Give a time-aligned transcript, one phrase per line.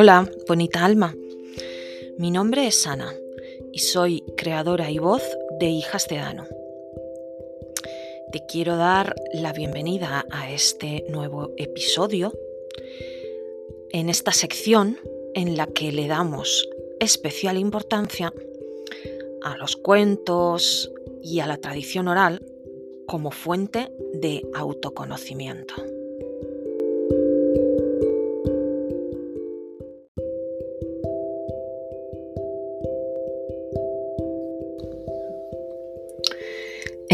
[0.00, 1.12] Hola, bonita alma.
[2.18, 3.12] Mi nombre es Ana
[3.72, 5.24] y soy creadora y voz
[5.58, 6.46] de Hijas de Dano.
[8.30, 12.32] Te quiero dar la bienvenida a este nuevo episodio
[13.90, 14.98] en esta sección
[15.34, 16.68] en la que le damos
[17.00, 18.32] especial importancia
[19.42, 20.92] a los cuentos
[21.24, 22.46] y a la tradición oral
[23.08, 25.74] como fuente de autoconocimiento.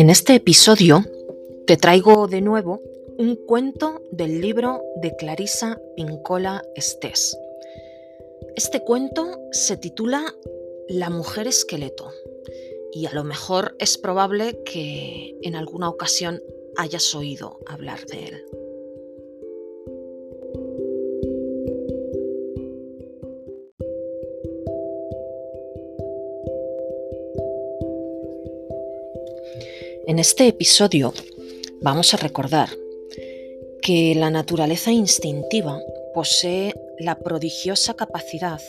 [0.05, 1.03] En este episodio
[1.67, 2.83] te traigo de nuevo
[3.17, 7.35] un cuento del libro de Clarisa Pincola Estés.
[8.55, 10.23] Este cuento se titula
[10.91, 12.11] La mujer esqueleto
[12.93, 16.43] y a lo mejor es probable que en alguna ocasión
[16.77, 18.64] hayas oído hablar de él.
[30.07, 31.15] En este episodio
[31.81, 32.69] vamos a recordar
[33.81, 35.81] que la naturaleza instintiva
[36.13, 38.61] posee la prodigiosa capacidad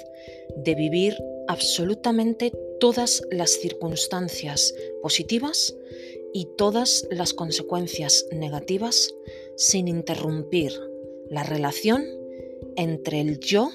[0.56, 1.18] de vivir
[1.50, 5.76] absolutamente todas las circunstancias positivas
[6.34, 9.14] y todas las consecuencias negativas
[9.58, 10.72] sin interrumpir
[11.30, 12.06] la relación
[12.78, 13.72] entre el yo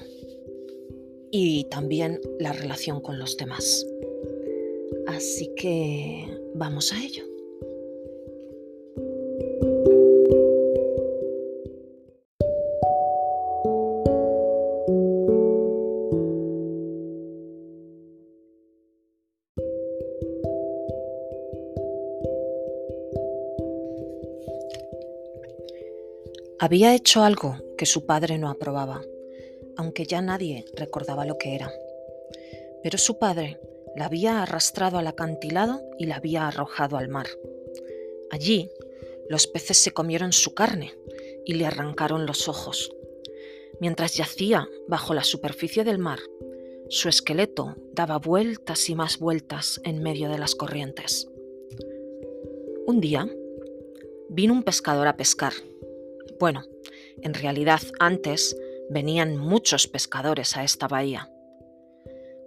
[1.29, 3.85] y también la relación con los demás.
[5.05, 6.25] Así que
[6.55, 7.30] vamos a ello.
[26.63, 29.01] Había hecho algo que su padre no aprobaba,
[29.77, 31.73] aunque ya nadie recordaba lo que era.
[32.83, 33.59] Pero su padre
[33.95, 37.25] la había arrastrado al acantilado y la había arrojado al mar.
[38.29, 38.69] Allí,
[39.27, 40.93] los peces se comieron su carne
[41.47, 42.91] y le arrancaron los ojos.
[43.79, 46.19] Mientras yacía bajo la superficie del mar,
[46.89, 51.27] su esqueleto daba vueltas y más vueltas en medio de las corrientes.
[52.85, 53.27] Un día,
[54.29, 55.53] vino un pescador a pescar
[56.41, 56.63] bueno,
[57.21, 58.57] en realidad antes
[58.89, 61.31] venían muchos pescadores a esta bahía.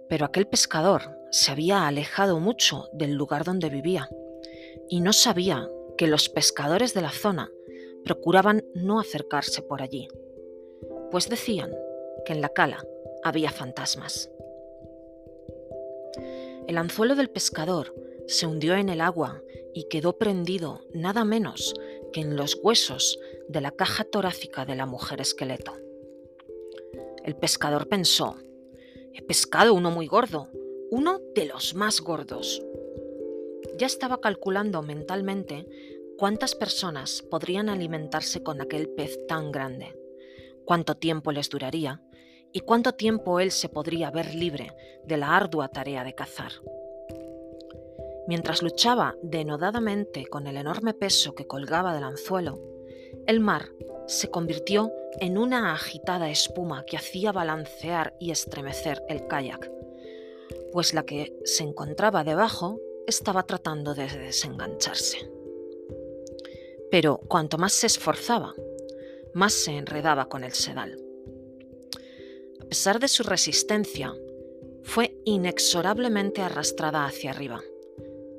[0.09, 4.09] Pero aquel pescador se había alejado mucho del lugar donde vivía
[4.89, 7.49] y no sabía que los pescadores de la zona
[8.03, 10.09] procuraban no acercarse por allí,
[11.09, 11.71] pues decían
[12.25, 12.85] que en la cala
[13.23, 14.29] había fantasmas.
[16.67, 17.95] El anzuelo del pescador
[18.27, 19.41] se hundió en el agua
[19.73, 21.73] y quedó prendido nada menos
[22.11, 25.73] que en los huesos de la caja torácica de la mujer esqueleto.
[27.23, 28.37] El pescador pensó,
[29.13, 30.49] he pescado uno muy gordo,
[30.91, 32.61] uno de los más gordos.
[33.77, 35.65] Ya estaba calculando mentalmente
[36.17, 39.97] cuántas personas podrían alimentarse con aquel pez tan grande,
[40.65, 42.01] cuánto tiempo les duraría
[42.53, 44.71] y cuánto tiempo él se podría ver libre
[45.03, 46.51] de la ardua tarea de cazar.
[48.27, 52.74] Mientras luchaba denodadamente con el enorme peso que colgaba del anzuelo,
[53.27, 53.69] el mar
[54.07, 59.71] se convirtió en una agitada espuma que hacía balancear y estremecer el kayak,
[60.71, 65.29] pues la que se encontraba debajo estaba tratando de desengancharse.
[66.91, 68.53] Pero cuanto más se esforzaba,
[69.33, 70.97] más se enredaba con el sedal.
[72.61, 74.13] A pesar de su resistencia,
[74.83, 77.61] fue inexorablemente arrastrada hacia arriba,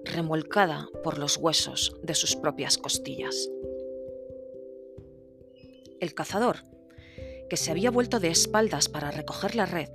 [0.04, 3.50] remolcada por los huesos de sus propias costillas
[6.00, 6.64] el cazador,
[7.48, 9.88] que se había vuelto de espaldas para recoger la red,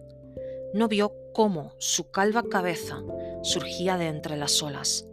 [0.74, 3.02] no vio cómo su calva cabeza
[3.44, 5.06] surgía de entre las olas.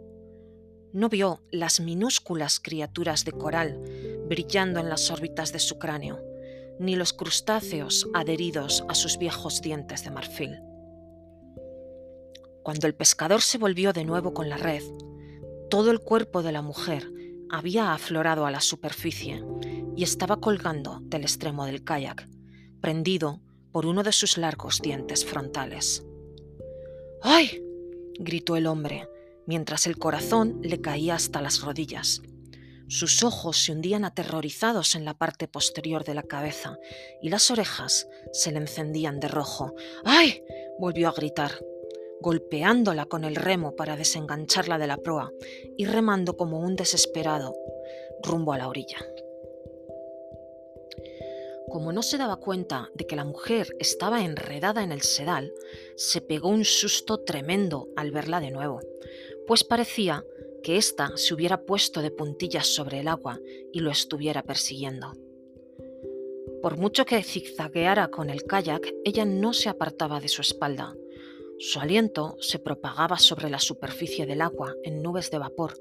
[0.93, 3.79] No vio las minúsculas criaturas de coral
[4.27, 6.23] brillando en las órbitas de su cráneo,
[6.79, 10.61] ni los crustáceos adheridos a sus viejos dientes de marfil.
[12.63, 14.83] Cuando el pescador se volvió de nuevo con la red,
[15.69, 17.11] todo el cuerpo de la mujer
[17.49, 19.43] había aflorado a la superficie
[19.99, 22.25] y estaba colgando del extremo del kayak,
[22.79, 23.41] prendido
[23.73, 26.05] por uno de sus largos dientes frontales.
[27.21, 27.61] ¡Ay!
[28.17, 29.09] gritó el hombre,
[29.45, 32.21] mientras el corazón le caía hasta las rodillas.
[32.87, 36.77] Sus ojos se hundían aterrorizados en la parte posterior de la cabeza
[37.21, 39.75] y las orejas se le encendían de rojo.
[40.05, 40.41] ¡Ay!
[40.79, 41.51] volvió a gritar,
[42.21, 45.29] golpeándola con el remo para desengancharla de la proa
[45.77, 47.53] y remando como un desesperado
[48.23, 48.99] rumbo a la orilla.
[51.69, 55.53] Como no se daba cuenta de que la mujer estaba enredada en el sedal,
[55.95, 58.79] se pegó un susto tremendo al verla de nuevo,
[59.47, 60.25] pues parecía
[60.63, 63.39] que ésta se hubiera puesto de puntillas sobre el agua
[63.71, 65.13] y lo estuviera persiguiendo.
[66.61, 70.93] Por mucho que zigzagueara con el kayak, ella no se apartaba de su espalda.
[71.59, 75.73] Su aliento se propagaba sobre la superficie del agua en nubes de vapor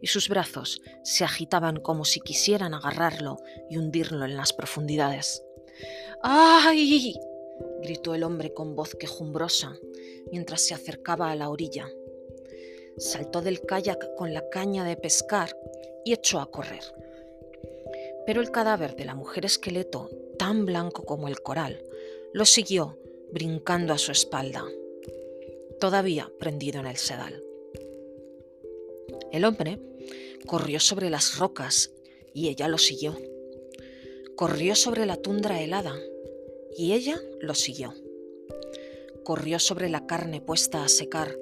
[0.00, 3.36] y sus brazos se agitaban como si quisieran agarrarlo
[3.68, 5.42] y hundirlo en las profundidades.
[6.22, 7.14] ¡Ay!
[7.82, 9.76] gritó el hombre con voz quejumbrosa
[10.30, 11.88] mientras se acercaba a la orilla.
[12.96, 15.56] Saltó del kayak con la caña de pescar
[16.04, 16.82] y echó a correr
[18.26, 21.82] pero el cadáver de la mujer esqueleto, tan blanco como el coral,
[22.32, 22.98] lo siguió
[23.32, 24.64] brincando a su espalda,
[25.80, 27.42] todavía prendido en el sedal.
[29.32, 29.78] El hombre
[30.46, 31.92] corrió sobre las rocas
[32.32, 33.16] y ella lo siguió.
[34.36, 35.94] Corrió sobre la tundra helada
[36.76, 37.94] y ella lo siguió.
[39.24, 41.36] Corrió sobre la carne puesta a secar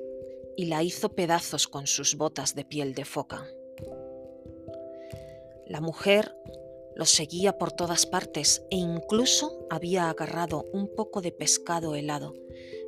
[0.56, 3.46] y la hizo pedazos con sus botas de piel de foca.
[5.66, 6.34] La mujer
[6.94, 12.34] lo seguía por todas partes e incluso había agarrado un poco de pescado helado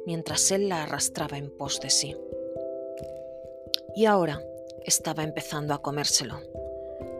[0.07, 2.17] mientras él la arrastraba en pos de sí.
[3.95, 4.43] Y ahora
[4.85, 6.41] estaba empezando a comérselo,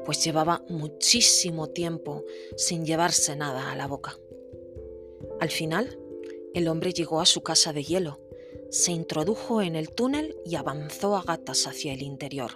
[0.05, 2.25] pues llevaba muchísimo tiempo
[2.57, 4.17] sin llevarse nada a la boca.
[5.41, 5.99] Al final,
[6.55, 8.21] el hombre llegó a su casa de hielo,
[8.71, 12.53] se introdujo en el túnel y avanzó a gatas hacia el interior,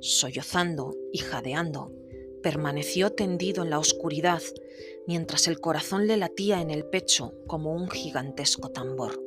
[0.00, 1.92] sollozando y jadeando
[2.46, 4.40] permaneció tendido en la oscuridad
[5.06, 9.22] mientras el corazón le latía en el pecho como un gigantesco tambor.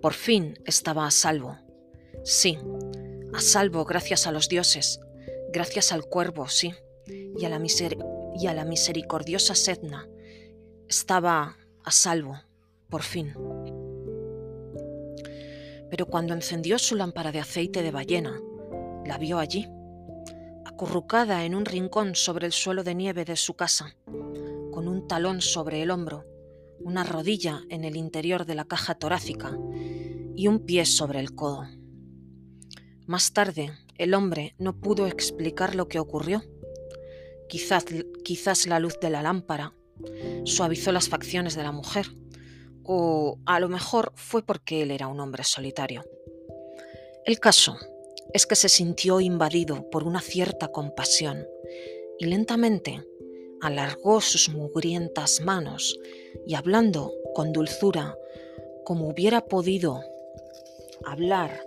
[0.00, 1.56] Por fin estaba a salvo.
[2.24, 2.58] Sí,
[3.32, 5.00] a salvo gracias a los dioses,
[5.52, 6.72] gracias al cuervo, sí,
[7.06, 10.08] y a la, misericordiosa Sedna.
[10.88, 12.40] Estaba a salvo,
[12.88, 13.34] por fin.
[15.90, 18.40] Pero cuando encendió su lámpara de aceite de ballena,
[19.06, 19.66] la vio allí
[20.78, 23.96] acurrucada en un rincón sobre el suelo de nieve de su casa,
[24.70, 26.24] con un talón sobre el hombro,
[26.78, 29.58] una rodilla en el interior de la caja torácica
[30.36, 31.66] y un pie sobre el codo.
[33.08, 36.44] Más tarde, el hombre no pudo explicar lo que ocurrió.
[37.48, 37.84] Quizás,
[38.22, 39.74] quizás la luz de la lámpara
[40.44, 42.06] suavizó las facciones de la mujer,
[42.84, 46.04] o a lo mejor fue porque él era un hombre solitario.
[47.26, 47.76] El caso
[48.32, 51.46] es que se sintió invadido por una cierta compasión
[52.18, 53.04] y lentamente
[53.60, 55.98] alargó sus mugrientas manos
[56.46, 58.16] y hablando con dulzura,
[58.84, 60.02] como hubiera podido
[61.04, 61.66] hablar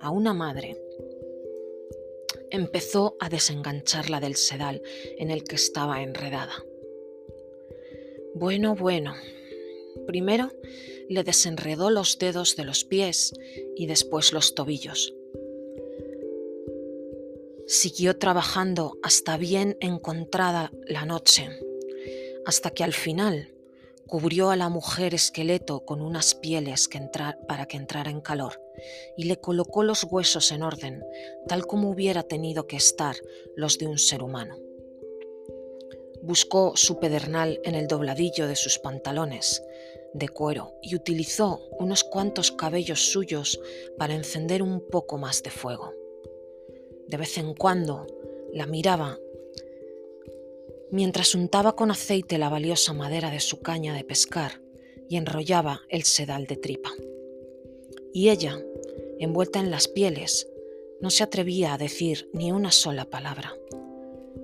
[0.00, 0.76] a una madre,
[2.50, 4.82] empezó a desengancharla del sedal
[5.18, 6.64] en el que estaba enredada.
[8.34, 9.14] Bueno, bueno.
[10.06, 10.52] Primero
[11.08, 13.32] le desenredó los dedos de los pies
[13.76, 15.17] y después los tobillos.
[17.70, 21.50] Siguió trabajando hasta bien encontrada la noche,
[22.46, 23.52] hasta que al final
[24.06, 26.98] cubrió a la mujer esqueleto con unas pieles que
[27.46, 28.58] para que entrara en calor
[29.18, 31.04] y le colocó los huesos en orden,
[31.46, 33.16] tal como hubiera tenido que estar
[33.54, 34.56] los de un ser humano.
[36.22, 39.62] Buscó su pedernal en el dobladillo de sus pantalones
[40.14, 43.60] de cuero y utilizó unos cuantos cabellos suyos
[43.98, 45.97] para encender un poco más de fuego.
[47.08, 48.06] De vez en cuando
[48.52, 49.18] la miraba
[50.90, 54.62] mientras untaba con aceite la valiosa madera de su caña de pescar
[55.08, 56.90] y enrollaba el sedal de tripa.
[58.12, 58.58] Y ella,
[59.18, 60.48] envuelta en las pieles,
[61.00, 63.54] no se atrevía a decir ni una sola palabra,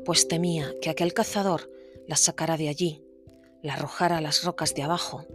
[0.04, 1.70] pues temía que aquel cazador
[2.06, 3.02] la sacara de allí,
[3.62, 5.26] la arrojara a las rocas de abajo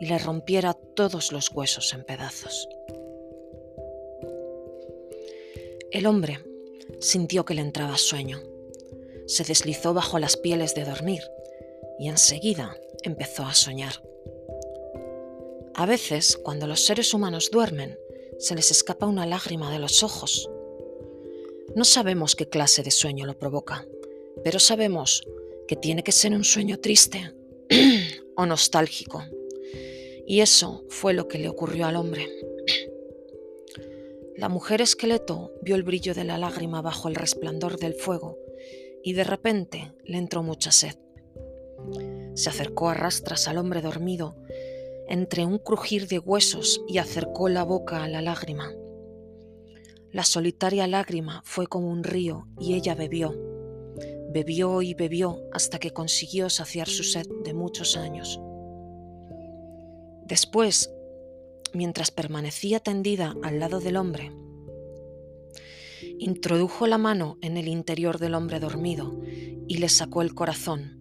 [0.00, 2.68] y le rompiera todos los huesos en pedazos.
[5.92, 6.40] El hombre
[7.00, 8.42] sintió que le entraba sueño.
[9.26, 11.22] Se deslizó bajo las pieles de dormir
[11.98, 14.02] y enseguida empezó a soñar.
[15.74, 17.98] A veces, cuando los seres humanos duermen,
[18.38, 20.48] se les escapa una lágrima de los ojos.
[21.74, 23.86] No sabemos qué clase de sueño lo provoca,
[24.42, 25.22] pero sabemos
[25.68, 27.34] que tiene que ser un sueño triste
[28.36, 29.24] o nostálgico.
[30.26, 32.28] Y eso fue lo que le ocurrió al hombre.
[34.36, 38.36] La mujer esqueleto vio el brillo de la lágrima bajo el resplandor del fuego
[39.02, 40.96] y de repente le entró mucha sed.
[42.34, 44.36] Se acercó a rastras al hombre dormido
[45.08, 48.74] entre un crujir de huesos y acercó la boca a la lágrima.
[50.12, 53.34] La solitaria lágrima fue como un río y ella bebió,
[54.30, 58.38] bebió y bebió hasta que consiguió saciar su sed de muchos años.
[60.26, 60.92] Después,
[61.76, 64.32] mientras permanecía tendida al lado del hombre,
[66.18, 70.98] introdujo la mano en el interior del hombre dormido y le sacó el corazón,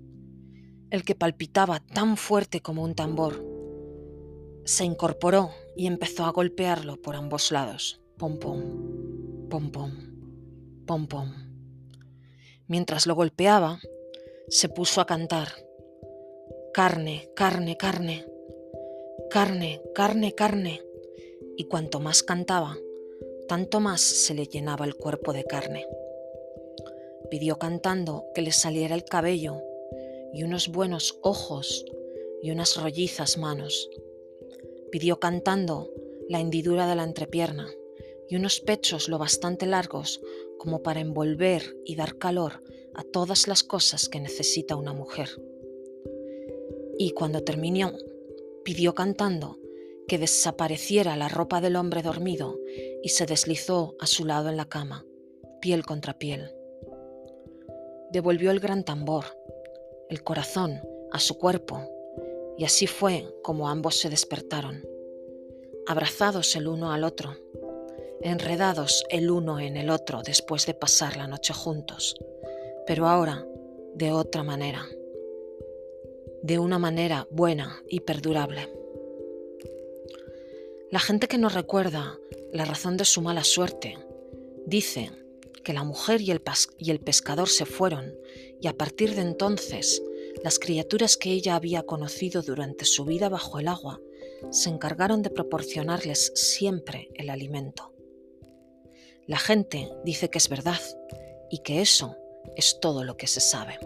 [0.89, 3.43] el que palpitaba tan fuerte como un tambor.
[4.65, 8.01] Se incorporó y empezó a golpearlo por ambos lados.
[8.17, 9.91] Pom pom, pom pom,
[10.85, 11.33] pom pom.
[12.67, 13.79] Mientras lo golpeaba,
[14.47, 15.49] se puso a cantar.
[16.73, 18.25] Carne, carne, carne.
[19.35, 20.81] Carne, carne, carne.
[21.57, 22.77] Y cuanto más cantaba,
[23.49, 25.85] tanto más se le llenaba el cuerpo de carne.
[27.29, 29.61] Pidió cantando que le saliera el cabello
[30.33, 31.83] y unos buenos ojos
[32.41, 33.89] y unas rollizas manos.
[34.89, 35.91] Pidió cantando
[36.29, 37.67] la hendidura de la entrepierna
[38.29, 40.21] y unos pechos lo bastante largos
[40.57, 42.63] como para envolver y dar calor
[42.93, 45.27] a todas las cosas que necesita una mujer.
[46.97, 47.91] Y cuando terminó,
[48.65, 49.59] pidió cantando
[50.07, 52.59] que desapareciera la ropa del hombre dormido
[53.01, 55.05] y se deslizó a su lado en la cama,
[55.61, 56.51] piel contra piel.
[58.11, 59.25] Devolvió el gran tambor,
[60.09, 60.81] el corazón,
[61.11, 61.79] a su cuerpo,
[62.57, 64.83] y así fue como ambos se despertaron,
[65.87, 67.37] abrazados el uno al otro,
[68.21, 72.15] enredados el uno en el otro después de pasar la noche juntos,
[72.87, 73.45] pero ahora
[73.93, 74.85] de otra manera,
[76.45, 78.69] de una manera buena y perdurable.
[80.91, 82.19] La gente que no recuerda
[82.53, 83.97] la razón de su mala suerte
[84.67, 85.09] dice
[85.63, 86.43] que la mujer y el,
[86.77, 88.13] y el, pescador se fueron
[88.61, 90.03] y a partir de entonces
[90.43, 93.99] las criaturas que ella había conocido durante su vida bajo el agua
[94.51, 97.91] se encargaron de proporcionarles siempre el alimento.
[99.25, 100.79] La gente dice que es verdad
[101.49, 102.15] y que eso
[102.55, 103.79] es todo lo que se sabe.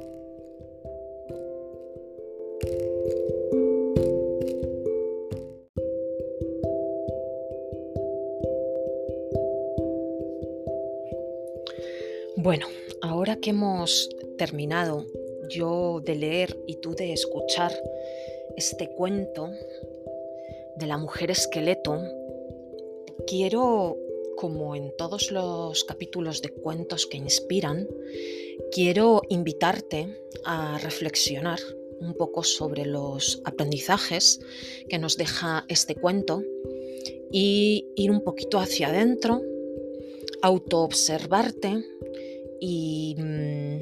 [12.49, 12.65] Bueno,
[13.03, 15.05] ahora que hemos terminado
[15.49, 17.71] yo de leer y tú de escuchar
[18.57, 19.51] este cuento
[20.75, 22.01] de la mujer esqueleto,
[23.27, 23.99] quiero,
[24.35, 27.87] como en todos los capítulos de cuentos que inspiran,
[28.71, 30.07] quiero invitarte
[30.43, 31.59] a reflexionar
[31.99, 34.39] un poco sobre los aprendizajes
[34.89, 36.41] que nos deja este cuento
[37.31, 39.39] y ir un poquito hacia adentro,
[40.41, 41.85] autoobservarte
[42.59, 43.79] y, mm,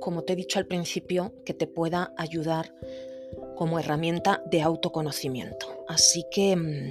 [0.00, 2.74] como te he dicho al principio, que te pueda ayudar
[3.56, 5.84] como herramienta de autoconocimiento.
[5.88, 6.90] Así que mm,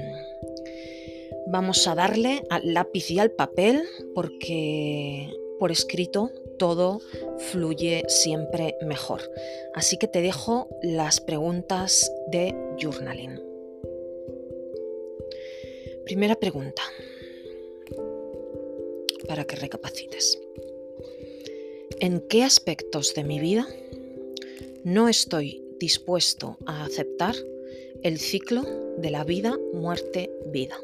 [1.48, 5.30] vamos a darle al lápiz y al papel porque
[5.60, 7.00] por escrito todo
[7.52, 9.22] fluye siempre mejor.
[9.74, 13.42] Así que te dejo las preguntas de journaling.
[16.06, 16.84] Primera pregunta
[19.28, 20.40] para que recapacites.
[22.00, 23.68] ¿En qué aspectos de mi vida
[24.84, 27.36] no estoy dispuesto a aceptar
[28.04, 28.64] el ciclo
[28.98, 30.78] de la vida, muerte, vida?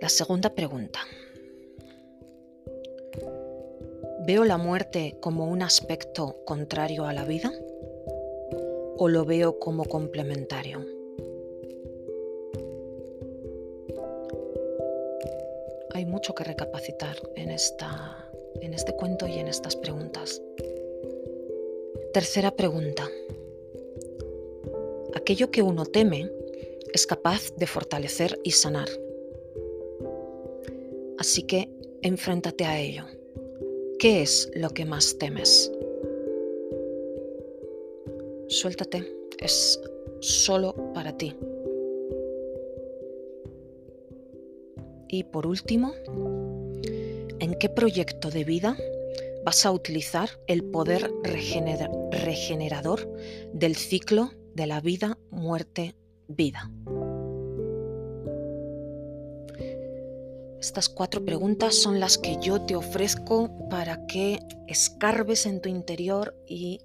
[0.00, 1.00] La segunda pregunta.
[4.26, 7.52] ¿Veo la muerte como un aspecto contrario a la vida
[8.96, 10.91] o lo veo como complementario?
[16.22, 20.40] Mucho que recapacitar en, esta, en este cuento y en estas preguntas.
[22.12, 23.10] Tercera pregunta.
[25.16, 26.30] Aquello que uno teme
[26.94, 28.86] es capaz de fortalecer y sanar.
[31.18, 31.68] Así que
[32.02, 33.04] enfréntate a ello.
[33.98, 35.72] ¿Qué es lo que más temes?
[38.46, 39.80] Suéltate, es
[40.20, 41.34] solo para ti.
[45.12, 45.92] Y por último,
[47.38, 48.78] ¿en qué proyecto de vida
[49.44, 53.14] vas a utilizar el poder regenerador
[53.52, 55.94] del ciclo de la vida, muerte,
[56.28, 56.70] vida?
[60.58, 66.34] Estas cuatro preguntas son las que yo te ofrezco para que escarbes en tu interior
[66.48, 66.80] y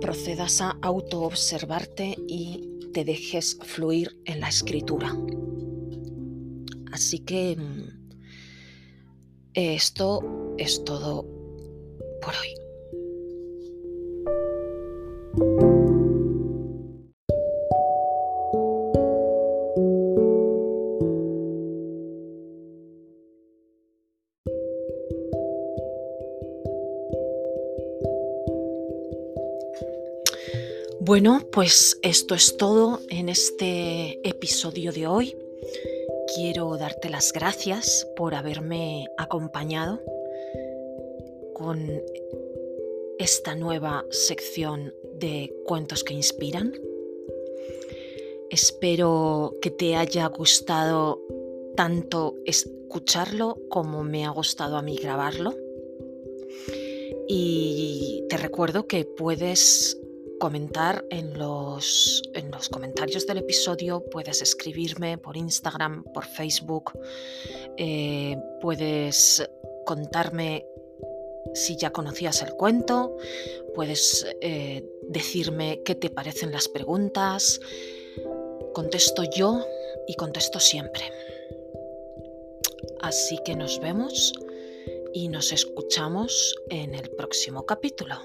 [0.00, 5.14] procedas a autoobservarte y te dejes fluir en la escritura.
[6.92, 8.08] Así que mm,
[9.54, 11.24] esto es todo
[12.22, 12.54] por hoy.
[31.00, 35.34] Bueno, pues esto es todo en este episodio de hoy.
[36.40, 40.00] Quiero darte las gracias por haberme acompañado
[41.52, 42.00] con
[43.18, 46.74] esta nueva sección de cuentos que inspiran.
[48.50, 51.20] Espero que te haya gustado
[51.74, 55.56] tanto escucharlo como me ha gustado a mí grabarlo.
[57.26, 60.00] Y te recuerdo que puedes
[60.38, 66.92] comentar en los, en los comentarios del episodio, puedes escribirme por Instagram, por Facebook,
[67.76, 69.48] eh, puedes
[69.84, 70.66] contarme
[71.54, 73.16] si ya conocías el cuento,
[73.74, 77.60] puedes eh, decirme qué te parecen las preguntas.
[78.74, 79.64] Contesto yo
[80.06, 81.02] y contesto siempre.
[83.00, 84.32] Así que nos vemos
[85.12, 88.16] y nos escuchamos en el próximo capítulo.